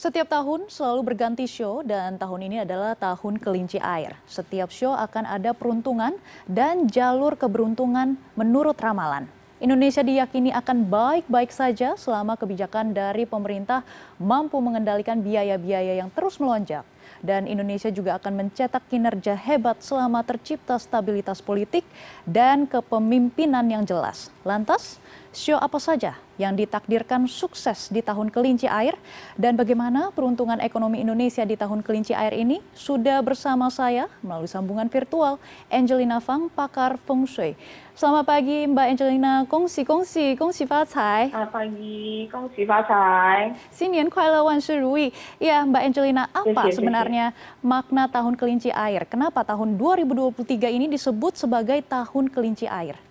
[0.00, 4.16] Setiap tahun selalu berganti show dan tahun ini adalah tahun kelinci air.
[4.24, 6.16] Setiap show akan ada peruntungan
[6.48, 9.28] dan jalur keberuntungan menurut ramalan.
[9.60, 13.84] Indonesia diyakini akan baik-baik saja selama kebijakan dari pemerintah
[14.16, 16.88] mampu mengendalikan biaya-biaya yang terus melonjak.
[17.20, 21.84] Dan Indonesia juga akan mencetak kinerja hebat selama tercipta stabilitas politik
[22.24, 24.32] dan kepemimpinan yang jelas.
[24.48, 24.96] Lantas,
[25.36, 28.96] show apa saja yang ditakdirkan sukses di tahun kelinci air
[29.36, 34.88] dan bagaimana peruntungan ekonomi Indonesia di tahun kelinci air ini sudah bersama saya melalui sambungan
[34.88, 35.36] virtual
[35.68, 37.52] Angelina Fang, pakar Feng Shui.
[37.92, 41.28] Selamat pagi Mbak Angelina, kongsi kongsi kongsi cai.
[41.28, 43.52] Selamat pagi, kongsi cai.
[43.68, 45.12] Sinian kuala wan rui.
[45.36, 49.04] Ya Mbak Angelina, apa sebenarnya makna tahun kelinci air?
[49.04, 53.09] Kenapa tahun 2023 ini disebut sebagai tahun kelinci air?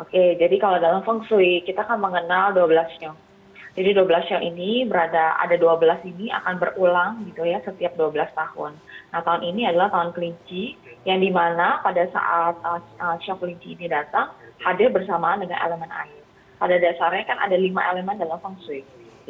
[0.00, 3.18] Oke, jadi kalau dalam feng shui kita kan mengenal 12 nyong.
[3.76, 8.72] Jadi 12 nyong ini berada ada 12 ini akan berulang gitu ya setiap 12 tahun.
[9.12, 13.88] Nah, tahun ini adalah tahun kelinci yang di mana pada saat uh, uh, kelinci ini
[13.92, 14.32] datang
[14.64, 16.20] hadir bersamaan dengan elemen air.
[16.56, 18.80] Pada dasarnya kan ada lima elemen dalam feng shui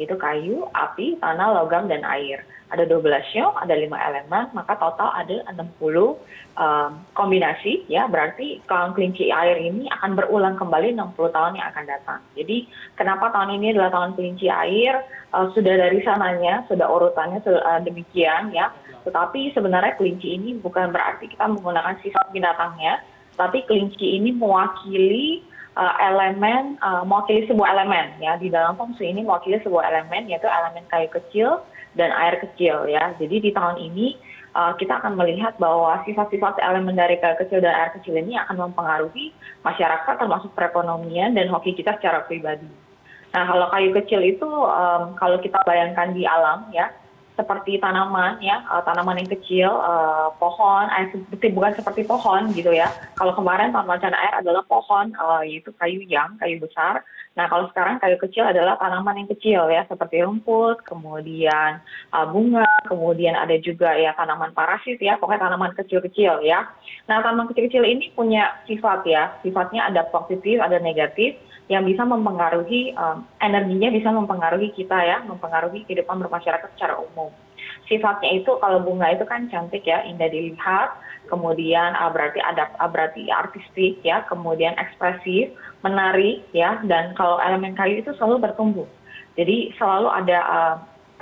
[0.01, 2.41] itu kayu, api, tanah, logam, dan air.
[2.73, 6.17] Ada 12 show, ada 5 elemen, maka total ada 60
[6.57, 11.85] um, kombinasi, ya berarti kalau kelinci air ini akan berulang kembali 60 tahun yang akan
[11.85, 12.19] datang.
[12.33, 12.65] Jadi
[12.97, 15.05] kenapa tahun ini adalah tahun kelinci air,
[15.37, 18.73] uh, sudah dari sananya, sudah urutannya sudah, uh, demikian ya.
[19.05, 23.05] Tetapi sebenarnya kelinci ini bukan berarti kita menggunakan sifat binatangnya,
[23.37, 25.45] tapi kelinci ini mewakili
[25.77, 30.29] uh, elemen uh, mewakili sebuah elemen ya di dalam feng shui ini mewakili sebuah elemen
[30.29, 31.61] yaitu elemen kayu kecil
[31.93, 33.13] dan air kecil ya.
[33.21, 34.17] Jadi di tahun ini
[34.57, 38.69] uh, kita akan melihat bahwa sifat-sifat elemen dari kayu kecil dan air kecil ini akan
[38.69, 42.69] mempengaruhi masyarakat termasuk perekonomian dan hoki kita secara pribadi.
[43.33, 46.93] Nah kalau kayu kecil itu um, kalau kita bayangkan di alam ya
[47.33, 52.69] seperti tanaman ya uh, tanaman yang kecil uh, pohon air seperti bukan seperti pohon gitu
[52.69, 52.89] ya.
[53.17, 57.01] Kalau kemarin tanaman air adalah pohon uh, yaitu kayu yang kayu besar.
[57.33, 61.81] Nah kalau sekarang kayu kecil adalah tanaman yang kecil ya seperti rumput kemudian
[62.29, 66.69] bunga kemudian ada juga ya tanaman parasit ya pokoknya tanaman kecil-kecil ya.
[67.09, 71.33] Nah tanaman kecil-kecil ini punya sifat ya sifatnya ada positif ada negatif
[71.73, 77.33] yang bisa mempengaruhi um, energinya bisa mempengaruhi kita ya, mempengaruhi kehidupan bermasyarakat secara umum.
[77.89, 80.93] Sifatnya itu kalau bunga itu kan cantik ya, indah dilihat,
[81.27, 85.49] kemudian uh, berarti ada uh, berarti artistik ya, kemudian ekspresif,
[85.81, 88.87] menarik ya, dan kalau elemen kayu itu selalu bertumbuh.
[89.33, 90.75] Jadi selalu ada uh,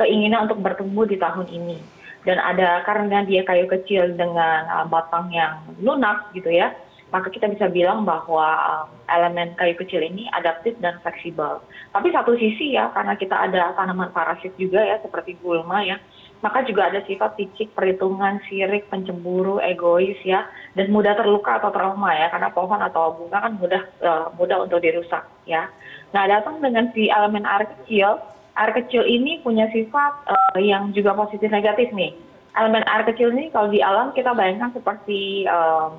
[0.03, 1.79] keinginan untuk bertumbuh di tahun ini.
[2.21, 6.75] Dan ada karena dia kayu kecil dengan uh, batang yang lunak gitu ya,
[7.11, 11.59] maka kita bisa bilang bahwa um, elemen kayu kecil ini adaptif dan fleksibel.
[11.91, 15.99] Tapi satu sisi ya, karena kita ada tanaman parasit juga ya, seperti gulma ya,
[16.39, 22.15] maka juga ada sifat picik, perhitungan, sirik, pencemburu, egois ya, dan mudah terluka atau trauma
[22.15, 25.67] ya, karena pohon atau bunga kan mudah uh, mudah untuk dirusak ya.
[26.15, 28.23] Nah datang dengan si elemen air kecil,
[28.55, 32.15] air kecil ini punya sifat uh, yang juga positif negatif nih.
[32.55, 35.91] Elemen air kecil ini kalau di alam kita bayangkan seperti uh,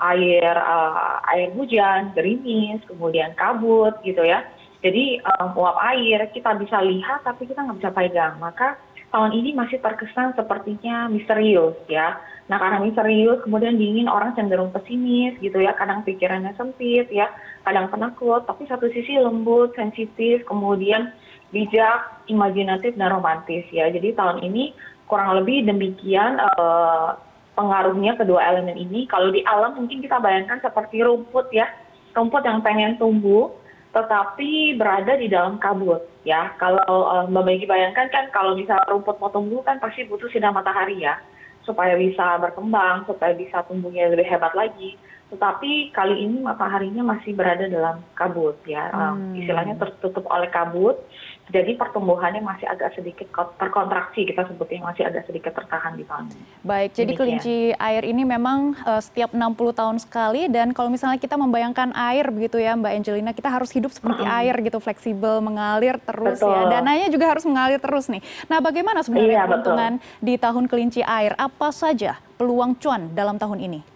[0.00, 4.44] air uh, air hujan, gerimis, kemudian kabut gitu ya.
[4.84, 8.36] Jadi uh, uap air kita bisa lihat tapi kita nggak bisa pegang.
[8.38, 8.76] Maka
[9.10, 12.20] tahun ini masih terkesan sepertinya misterius ya.
[12.46, 15.74] Nah karena misterius kemudian dingin orang cenderung pesimis gitu ya.
[15.74, 17.32] Kadang pikirannya sempit ya,
[17.64, 18.44] kadang penakut.
[18.44, 21.10] Tapi satu sisi lembut, sensitif, kemudian
[21.50, 23.88] bijak, imajinatif dan romantis ya.
[23.90, 24.76] Jadi tahun ini
[25.06, 27.14] kurang lebih demikian uh,
[27.56, 29.08] pengaruhnya kedua elemen ini.
[29.08, 31.66] Kalau di alam mungkin kita bayangkan seperti rumput ya,
[32.12, 33.50] rumput yang pengen tumbuh,
[33.96, 36.52] tetapi berada di dalam kabut ya.
[36.60, 40.52] Kalau uh, Mbak Maggie bayangkan kan kalau misalnya rumput mau tumbuh kan pasti butuh sinar
[40.52, 41.16] matahari ya,
[41.64, 45.00] supaya bisa berkembang, supaya bisa tumbuhnya lebih hebat lagi.
[45.26, 49.34] Tetapi kali ini mataharinya masih berada dalam kabut ya, hmm.
[49.42, 51.02] istilahnya tertutup oleh kabut
[51.46, 56.42] jadi pertumbuhannya masih agak sedikit terkontraksi kita sebutnya masih agak sedikit tertahan di tahun ini.
[56.66, 61.38] Baik, jadi kelinci air ini memang uh, setiap 60 tahun sekali dan kalau misalnya kita
[61.38, 64.38] membayangkan air begitu ya Mbak Angelina, kita harus hidup seperti -hmm.
[64.42, 66.50] air gitu, fleksibel, mengalir terus ya.
[66.50, 66.50] betul.
[66.50, 66.62] ya.
[66.82, 68.22] Dananya juga harus mengalir terus nih.
[68.50, 71.38] Nah, bagaimana sebenarnya iya, keuntungan di tahun kelinci air?
[71.38, 73.95] Apa saja peluang cuan dalam tahun ini?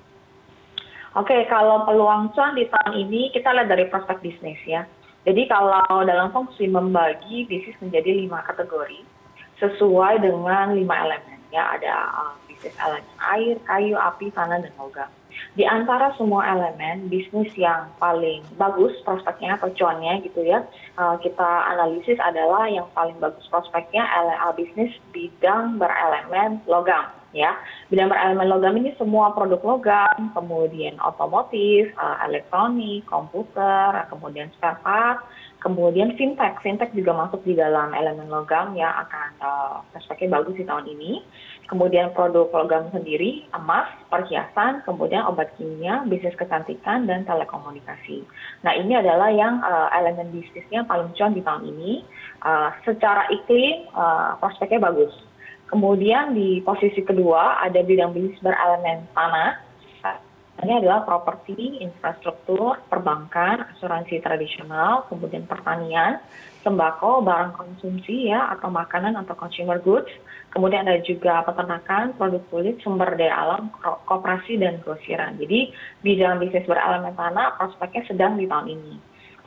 [1.18, 4.86] Oke, kalau peluang cuan di tahun ini kita lihat dari prospek bisnis ya.
[5.26, 9.02] Jadi kalau dalam feng shui membagi bisnis menjadi lima kategori
[9.58, 11.66] sesuai dengan lima elemen ya.
[11.74, 15.10] Ada uh, bisnis elemen air, kayu, api, tanah dan logam.
[15.58, 20.62] Di antara semua elemen bisnis yang paling bagus prospeknya atau cuannya gitu ya,
[20.94, 27.56] uh, kita analisis adalah yang paling bagus prospeknya LA bisnis bidang berelemen logam ya.
[27.90, 35.18] Bidang berelemen logam ini semua produk logam, kemudian otomotif, uh, elektronik, komputer, kemudian spare part,
[35.62, 36.58] kemudian fintech.
[36.62, 41.22] Fintech juga masuk di dalam elemen logam ya akan uh, prospeknya bagus di tahun ini.
[41.70, 48.26] Kemudian produk logam sendiri emas perhiasan kemudian obat kimia bisnis kecantikan dan telekomunikasi.
[48.66, 52.02] Nah ini adalah yang uh, elemen bisnisnya paling cuan di tahun ini.
[52.42, 55.12] Uh, secara iklim uh, prospeknya bagus
[55.70, 59.70] kemudian di posisi kedua ada bidang bisnis berelemen tanah
[60.60, 66.20] ini adalah properti, infrastruktur, perbankan, asuransi tradisional, kemudian pertanian,
[66.60, 70.12] sembako, barang konsumsi ya atau makanan atau consumer goods.
[70.52, 73.72] Kemudian ada juga peternakan, produk kulit, sumber daya alam,
[74.04, 75.40] koperasi dan grosiran.
[75.40, 75.72] Jadi
[76.04, 78.94] bidang bisnis berelemen tanah prospeknya sedang di tahun ini.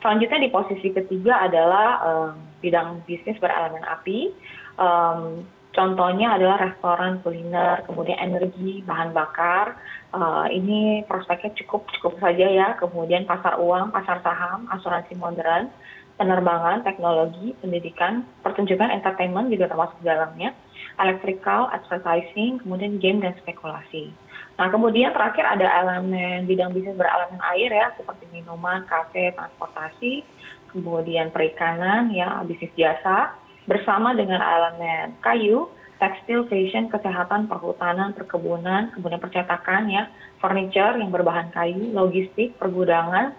[0.02, 4.34] Selanjutnya di posisi ketiga adalah um, bidang bisnis berelemen api.
[4.80, 9.74] Um, Contohnya adalah restoran, kuliner, kemudian energi, bahan bakar.
[10.14, 12.68] Uh, ini prospeknya cukup cukup saja ya.
[12.78, 15.66] Kemudian pasar uang, pasar saham, asuransi modern,
[16.14, 20.54] penerbangan, teknologi, pendidikan, pertunjukan, entertainment juga termasuk dalamnya,
[21.02, 24.14] electrical, advertising, kemudian game dan spekulasi.
[24.54, 30.22] Nah, kemudian terakhir ada elemen bidang bisnis berelemen air ya, seperti minuman, kafe, transportasi,
[30.70, 33.34] kemudian perikanan, ya, bisnis jasa,
[33.64, 35.68] bersama dengan elemen kayu,
[36.02, 40.10] tekstil, fashion, kesehatan, perhutanan, perkebunan, kemudian percetakan ya,
[40.42, 43.32] furniture yang berbahan kayu, logistik, pergudangan,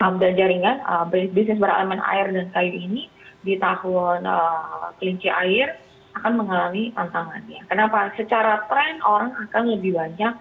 [0.00, 3.12] dan jaringan uh, bisnis berelemen air dan kayu ini
[3.44, 5.76] di tahun uh, kelinci air
[6.16, 7.60] akan mengalami tantangannya.
[7.68, 8.12] Kenapa?
[8.16, 10.34] Secara tren orang akan lebih banyak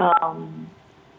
[0.00, 0.64] um,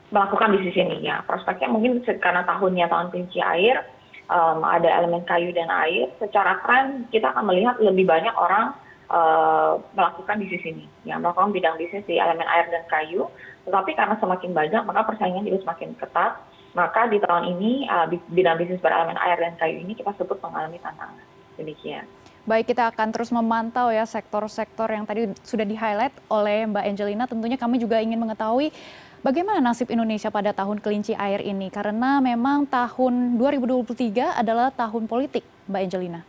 [0.09, 1.21] melakukan bisnis ini ya.
[1.25, 3.85] Prospeknya mungkin karena tahunnya tahun kelinci air,
[4.29, 8.75] um, ada elemen kayu dan air, secara tren kita akan melihat lebih banyak orang
[9.11, 13.27] uh, melakukan bisnis ini, ya melakukan bidang bisnis di elemen air dan kayu.
[13.63, 16.39] Tetapi karena semakin banyak, maka persaingan juga semakin ketat.
[16.73, 20.81] Maka di tahun ini uh, bidang bisnis berelemen air dan kayu ini kita sebut mengalami
[20.81, 21.21] tantangan.
[21.53, 22.09] Demikian.
[22.43, 27.23] Baik, kita akan terus memantau ya sektor-sektor yang tadi sudah di-highlight oleh Mbak Angelina.
[27.23, 28.75] Tentunya kami juga ingin mengetahui
[29.23, 31.71] Bagaimana nasib Indonesia pada tahun kelinci air ini?
[31.71, 36.21] Karena memang tahun 2023 adalah tahun politik, Mbak Angelina.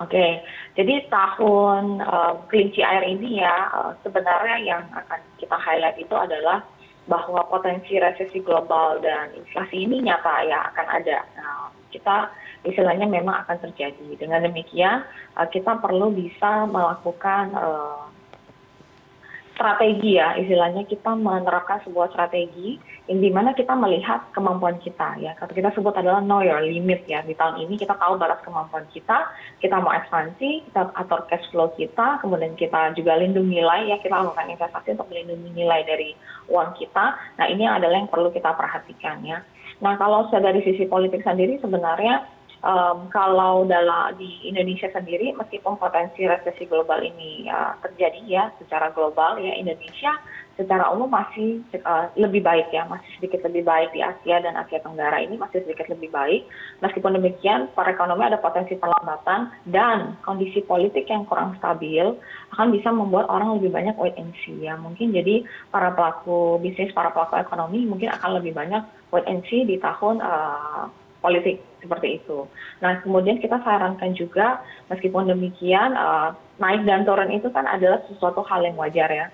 [0.00, 0.40] Oke,
[0.72, 6.64] jadi tahun uh, kelinci air ini ya uh, sebenarnya yang akan kita highlight itu adalah
[7.04, 11.28] bahwa potensi resesi global dan inflasi ini nyata ya akan ada.
[11.36, 12.32] Nah, kita
[12.64, 14.16] istilahnya memang akan terjadi.
[14.16, 15.04] Dengan demikian,
[15.36, 18.08] uh, kita perlu bisa melakukan uh,
[19.62, 20.34] strategi ya.
[20.34, 25.38] Istilahnya kita menerapkan sebuah strategi yang di mana kita melihat kemampuan kita ya.
[25.38, 27.22] Kalau kita sebut adalah know your limit ya.
[27.22, 29.30] Di tahun ini kita tahu batas kemampuan kita
[29.62, 34.02] kita mau ekspansi kita atur cash flow kita kemudian kita juga lindungi nilai ya.
[34.02, 36.10] Kita lakukan investasi untuk melindungi nilai dari
[36.50, 37.38] uang kita.
[37.38, 39.46] Nah ini adalah yang perlu kita perhatikan ya.
[39.78, 42.41] Nah kalau dari sisi politik sendiri sebenarnya
[43.10, 49.42] kalau dalam di Indonesia sendiri meskipun potensi resesi global ini uh, terjadi ya secara global
[49.42, 50.14] ya Indonesia
[50.54, 54.78] secara umum masih uh, lebih baik ya masih sedikit lebih baik di Asia dan Asia
[54.78, 56.46] Tenggara ini masih sedikit lebih baik.
[56.84, 62.14] Meskipun demikian perekonomian ada potensi perlambatan dan kondisi politik yang kurang stabil
[62.54, 64.78] akan bisa membuat orang lebih banyak wait and see ya.
[64.78, 69.64] Mungkin jadi para pelaku bisnis para pelaku ekonomi mungkin akan lebih banyak wait and see
[69.64, 72.44] di tahun uh, politik seperti itu.
[72.82, 74.60] Nah, kemudian kita sarankan juga
[74.90, 79.26] meskipun demikian uh, naik dan turun itu kan adalah sesuatu hal yang wajar ya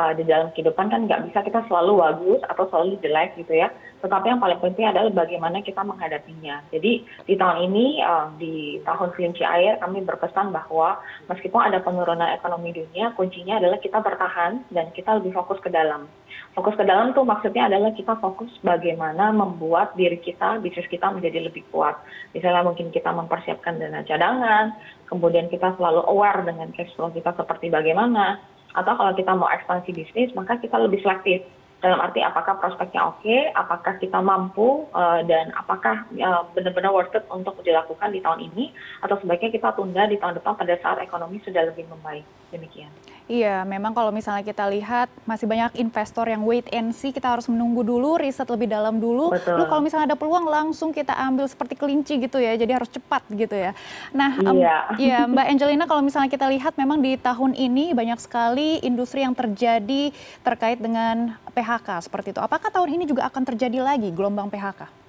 [0.00, 3.68] uh, di dalam kehidupan kan nggak bisa kita selalu bagus atau selalu jelek gitu ya.
[4.00, 6.64] Tetapi yang paling penting adalah bagaimana kita menghadapinya.
[6.72, 10.96] Jadi di tahun ini uh, di tahun kelinci air kami berpesan bahwa
[11.28, 16.08] meskipun ada penurunan ekonomi dunia, kuncinya adalah kita bertahan dan kita lebih fokus ke dalam.
[16.56, 21.46] Fokus ke dalam tuh maksudnya adalah kita fokus bagaimana membuat diri kita, bisnis kita menjadi
[21.46, 22.00] lebih kuat.
[22.32, 24.74] Misalnya mungkin kita mempersiapkan dana cadangan,
[25.06, 28.42] kemudian kita selalu aware dengan cash flow kita seperti bagaimana,
[28.74, 31.42] atau kalau kita mau ekspansi bisnis maka kita lebih selektif
[31.80, 37.24] dalam arti apakah prospeknya oke, apakah kita mampu uh, dan apakah uh, benar-benar worth it
[37.32, 41.40] untuk dilakukan di tahun ini atau sebaiknya kita tunda di tahun depan pada saat ekonomi
[41.40, 42.24] sudah lebih membaik.
[42.52, 42.92] Demikian.
[43.30, 47.46] Iya, memang kalau misalnya kita lihat masih banyak investor yang wait and see, kita harus
[47.46, 49.30] menunggu dulu, riset lebih dalam dulu.
[49.30, 49.54] Betul.
[49.54, 53.22] Lalu kalau misalnya ada peluang langsung kita ambil seperti kelinci gitu ya, jadi harus cepat
[53.30, 53.70] gitu ya.
[54.10, 54.76] Nah, iya.
[54.90, 59.22] Um, ya Mbak Angelina kalau misalnya kita lihat memang di tahun ini banyak sekali industri
[59.22, 60.10] yang terjadi
[60.42, 62.42] terkait dengan PHK seperti itu.
[62.42, 64.99] Apakah tahun ini juga akan terjadi lagi gelombang PHK?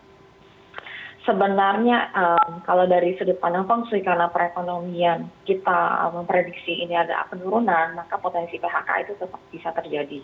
[1.31, 7.95] Sebenarnya um, kalau dari sudut pandang feng shui karena perekonomian kita memprediksi ini ada penurunan,
[7.95, 10.19] maka potensi PHK itu tetap bisa terjadi.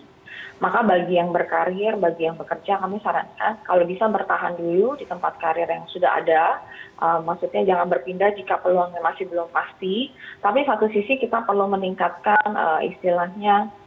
[0.59, 5.39] Maka bagi yang berkarir, bagi yang bekerja, kami sarankan kalau bisa bertahan dulu di tempat
[5.39, 6.59] karir yang sudah ada.
[6.99, 10.11] Uh, maksudnya jangan berpindah jika peluangnya masih belum pasti.
[10.43, 13.86] Tapi satu sisi kita perlu meningkatkan uh, istilahnya um,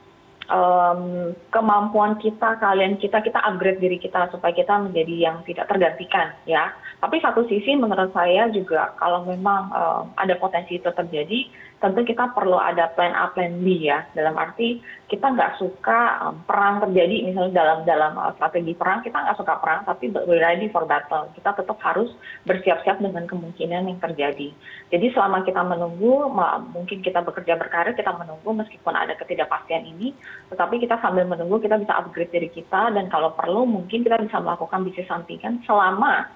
[1.55, 6.75] kemampuan kita, kalian kita, kita upgrade diri kita supaya kita menjadi yang tidak tergantikan ya.
[6.99, 9.71] Tapi satu sisi menurut saya juga kalau memang
[10.19, 11.47] ada potensi itu terjadi,
[11.81, 14.05] tentu kita perlu ada plan A, plan B ya.
[14.13, 19.17] Dalam arti kita nggak suka um, perang terjadi misalnya dalam dalam uh, strategi perang kita
[19.17, 21.33] nggak suka perang, tapi ready for battle.
[21.33, 22.13] Kita tetap harus
[22.45, 24.53] bersiap-siap dengan kemungkinan yang terjadi.
[24.93, 26.29] Jadi selama kita menunggu,
[26.71, 30.13] mungkin kita bekerja berkarir, kita menunggu meskipun ada ketidakpastian ini,
[30.53, 34.37] tetapi kita sambil menunggu kita bisa upgrade diri kita dan kalau perlu mungkin kita bisa
[34.37, 36.29] melakukan bisnis sampingan selama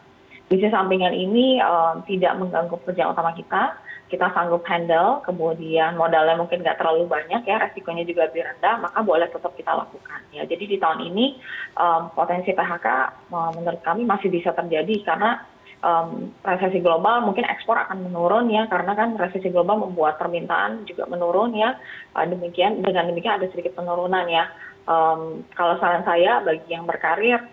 [0.48, 3.76] bisnis sampingan ini um, tidak mengganggu pekerjaan utama kita,
[4.08, 9.00] kita sanggup handle, kemudian modalnya mungkin nggak terlalu banyak ya, resikonya juga lebih rendah, maka
[9.00, 10.20] boleh tetap kita lakukan.
[10.30, 11.40] Ya, jadi di tahun ini
[11.80, 12.86] um, potensi PHK
[13.32, 15.42] menurut kami masih bisa terjadi karena
[15.84, 21.04] um, resesi global mungkin ekspor akan menurun ya karena kan resesi global membuat permintaan juga
[21.04, 21.76] menurun ya
[22.16, 24.48] uh, demikian dengan demikian ada sedikit penurunan ya
[24.88, 27.44] um, kalau saran saya bagi yang berkarir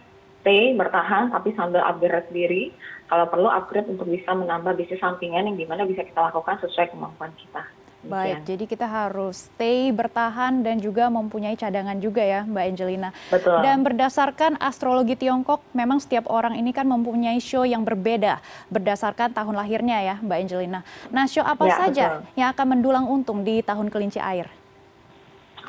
[0.42, 2.74] stay bertahan tapi sambil upgrade diri
[3.08, 6.92] kalau perlu upgrade untuk bisa menambah bisnis sampingan yang di mana bisa kita lakukan sesuai
[6.92, 7.62] kemampuan kita.
[8.02, 13.14] Baik, jadi kita harus stay bertahan dan juga mempunyai cadangan juga ya Mbak Angelina.
[13.30, 13.62] Betul.
[13.62, 18.42] Dan berdasarkan astrologi Tiongkok, memang setiap orang ini kan mempunyai show yang berbeda
[18.74, 20.82] berdasarkan tahun lahirnya ya Mbak Angelina.
[21.14, 22.42] Nah show apa ya, saja betul.
[22.42, 24.50] yang akan mendulang untung di tahun kelinci air?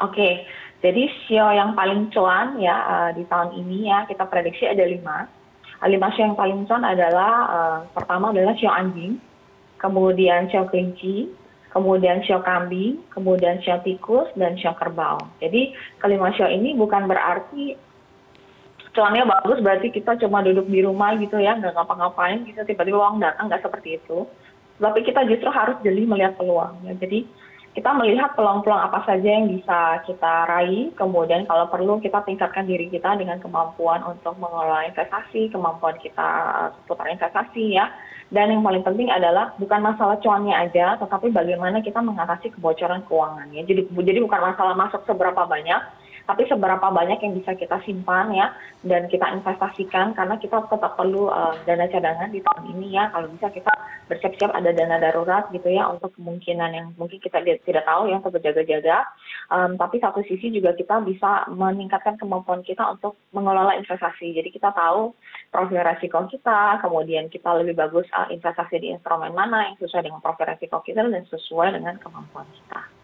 [0.00, 0.48] Oke,
[0.82, 5.30] jadi show yang paling cuan ya uh, di tahun ini ya kita prediksi ada lima.
[5.78, 9.22] Uh, lima show yang paling cuan adalah uh, pertama adalah show anjing,
[9.78, 11.30] kemudian show kelinci,
[11.70, 15.22] kemudian show kambing, kemudian show tikus, dan show kerbau.
[15.38, 15.70] Jadi
[16.02, 17.78] kelima show ini bukan berarti
[18.92, 23.24] cuannya bagus berarti kita cuma duduk di rumah gitu ya nggak ngapa-ngapain gitu tiba-tiba uang
[23.24, 24.28] datang nggak seperti itu
[24.76, 27.24] tapi kita justru harus jeli melihat peluang ya jadi
[27.72, 32.92] kita melihat peluang-peluang apa saja yang bisa kita raih, kemudian kalau perlu kita tingkatkan diri
[32.92, 36.28] kita dengan kemampuan untuk mengelola investasi, kemampuan kita
[36.76, 37.88] seputar investasi ya.
[38.28, 43.48] Dan yang paling penting adalah bukan masalah cuannya aja, tetapi bagaimana kita mengatasi kebocoran keuangan
[43.56, 43.64] ya.
[43.64, 45.80] Jadi, jadi bukan masalah masuk seberapa banyak,
[46.22, 48.54] tapi seberapa banyak yang bisa kita simpan ya
[48.86, 53.10] dan kita investasikan karena kita tetap perlu uh, dana cadangan di tahun ini ya.
[53.10, 53.72] Kalau bisa kita
[54.06, 59.06] bersiap-siap ada dana darurat gitu ya untuk kemungkinan yang mungkin kita tidak tahu yang berjaga-jaga.
[59.50, 64.34] Um, tapi satu sisi juga kita bisa meningkatkan kemampuan kita untuk mengelola investasi.
[64.34, 65.14] Jadi kita tahu
[65.50, 70.22] profil resiko kita kemudian kita lebih bagus uh, investasi di instrumen mana yang sesuai dengan
[70.22, 73.01] profil resiko kita dan sesuai dengan kemampuan kita.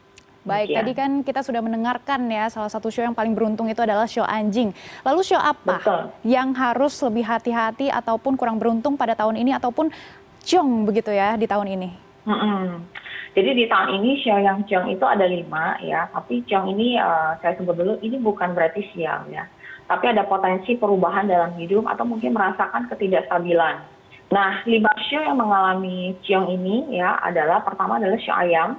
[0.48, 4.08] Baik, tadi kan kita sudah mendengarkan ya salah satu show yang paling beruntung itu adalah
[4.08, 4.72] show anjing.
[5.04, 6.02] Lalu show apa Betul.
[6.24, 9.92] yang harus lebih hati-hati ataupun kurang beruntung pada tahun ini ataupun
[10.42, 11.88] ciong begitu ya di tahun ini?
[12.24, 12.64] Mm -hmm.
[13.36, 17.36] Jadi di tahun ini show yang ciong itu ada lima ya, tapi ciong ini uh,
[17.38, 19.46] saya sebut dulu ini bukan berarti sial ya,
[19.86, 23.78] tapi ada potensi perubahan dalam hidup atau mungkin merasakan ketidakstabilan.
[24.28, 28.74] Nah, lima show yang mengalami ciong ini ya adalah pertama adalah show ayam,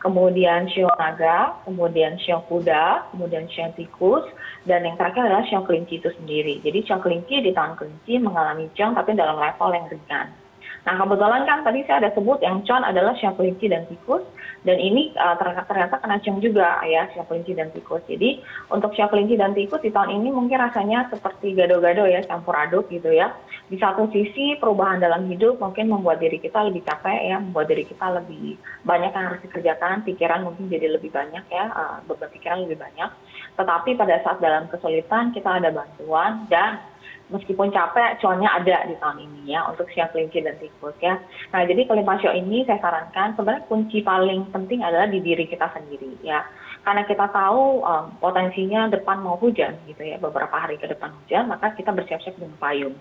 [0.00, 4.24] kemudian shio naga, kemudian shio kuda, kemudian shio tikus,
[4.64, 6.58] dan yang terakhir adalah shio kelinci itu sendiri.
[6.64, 10.39] Jadi shio kelinci di tahun kelinci mengalami ciong tapi dalam level yang ringan.
[10.88, 14.24] Nah kebetulan kan tadi saya ada sebut yang cuan adalah siang kelinci dan tikus
[14.60, 18.04] dan ini uh, ternyata, ternyata kena ciong juga ya siang kelinci dan tikus.
[18.04, 22.52] Jadi untuk siang kelinci dan tikus di tahun ini mungkin rasanya seperti gado-gado ya campur
[22.56, 23.32] aduk gitu ya.
[23.72, 27.88] Di satu sisi perubahan dalam hidup mungkin membuat diri kita lebih capek ya, membuat diri
[27.88, 32.66] kita lebih banyak yang harus dikerjakan, pikiran mungkin jadi lebih banyak ya, uh, beban pikiran
[32.68, 33.10] lebih banyak.
[33.56, 36.82] Tetapi pada saat dalam kesulitan kita ada bantuan dan
[37.30, 41.16] meskipun capek cuannya ada di tahun ini ya untuk siang kelinci dan tikus ya.
[41.54, 45.70] Nah jadi kelima show ini saya sarankan sebenarnya kunci paling penting adalah di diri kita
[45.70, 46.42] sendiri ya.
[46.80, 51.46] Karena kita tahu um, potensinya depan mau hujan gitu ya beberapa hari ke depan hujan
[51.46, 52.96] maka kita bersiap-siap dengan payung.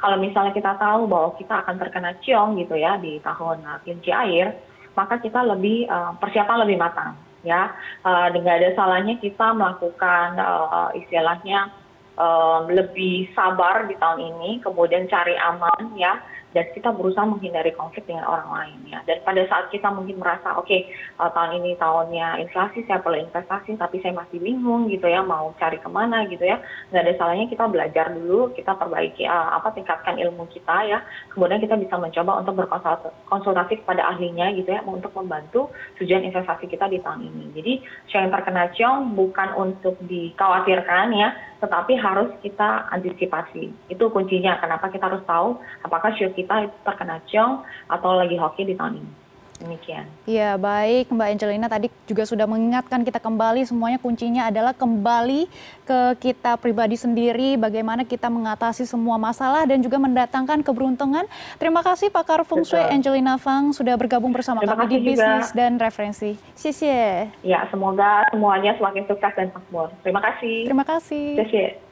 [0.00, 4.10] Kalau misalnya kita tahu bahwa kita akan terkena ciong gitu ya di tahun uh, kelinci
[4.10, 4.56] air
[4.94, 7.76] maka kita lebih uh, persiapan lebih matang ya.
[8.02, 11.83] Uh, nggak ada salahnya kita melakukan uh, istilahnya
[12.18, 16.20] uh, lebih sabar di tahun ini, kemudian cari aman ya
[16.54, 19.02] dan kita berusaha menghindari konflik dengan orang lain ya.
[19.04, 20.86] Dan pada saat kita mungkin merasa oke okay,
[21.18, 25.50] uh, tahun ini tahunnya inflasi saya perlu investasi tapi saya masih bingung gitu ya mau
[25.58, 26.62] cari ke mana gitu ya
[26.94, 31.02] nggak ada salahnya kita belajar dulu kita perbaiki uh, apa tingkatkan ilmu kita ya
[31.34, 36.86] kemudian kita bisa mencoba untuk berkonsultasi kepada ahlinya gitu ya untuk membantu tujuan investasi kita
[36.86, 37.44] di tahun ini.
[37.58, 37.72] Jadi
[38.14, 43.70] yang terkena ciong bukan untuk dikhawatirkan ya tetapi harus kita antisipasi.
[43.90, 48.66] Itu kuncinya kenapa kita harus tahu apakah show kita itu terkena ciong atau lagi hoki
[48.66, 49.23] di tahun ini.
[49.62, 50.04] Demikian.
[50.26, 55.46] Ya baik Mbak Angelina tadi juga sudah mengingatkan kita kembali semuanya kuncinya adalah kembali
[55.86, 61.24] ke kita pribadi sendiri bagaimana kita mengatasi semua masalah dan juga mendatangkan keberuntungan.
[61.62, 65.08] Terima kasih pakar Feng Shui Angelina Fang sudah bergabung bersama Terima kami di juga.
[65.14, 66.34] bisnis dan referensi.
[66.58, 69.94] Xie Ya semoga semuanya semakin sukses dan makmur.
[70.02, 70.66] Terima kasih.
[70.66, 71.26] Terima kasih.
[71.46, 71.83] Xie